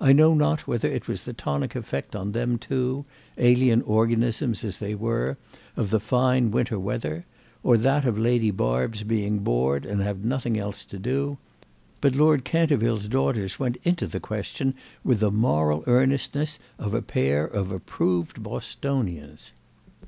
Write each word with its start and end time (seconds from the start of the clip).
I 0.00 0.12
know 0.12 0.34
not 0.34 0.66
whether 0.66 0.88
it 0.90 1.06
was 1.06 1.22
the 1.22 1.32
tonic 1.32 1.76
effect 1.76 2.16
on 2.16 2.32
them 2.32 2.58
too, 2.58 3.04
alien 3.38 3.82
organisms 3.82 4.64
as 4.64 4.78
they 4.78 4.96
were, 4.96 5.38
of 5.76 5.90
the 5.90 6.00
fine 6.00 6.50
winter 6.50 6.76
weather, 6.76 7.24
or 7.62 7.76
that 7.76 8.04
of 8.04 8.18
Lady 8.18 8.50
Barb's 8.50 9.04
being 9.04 9.38
bored 9.38 9.86
and 9.86 10.00
having 10.02 10.26
nothing 10.28 10.58
else 10.58 10.84
to 10.86 10.98
do; 10.98 11.38
but 12.00 12.16
Lord 12.16 12.42
Canterville's 12.42 13.06
daughters 13.06 13.60
went 13.60 13.78
into 13.84 14.08
the 14.08 14.18
question 14.18 14.74
with 15.04 15.20
the 15.20 15.30
moral 15.30 15.84
earnestness 15.86 16.58
of 16.76 16.92
a 16.92 17.00
pair 17.00 17.44
of 17.46 17.70
approved 17.70 18.42
Bostonians. 18.42 19.52